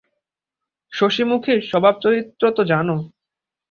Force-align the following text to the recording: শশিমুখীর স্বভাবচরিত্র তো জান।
শশিমুখীর 0.91 1.59
স্বভাবচরিত্র 1.69 2.43
তো 2.51 2.61
জান। 2.63 2.87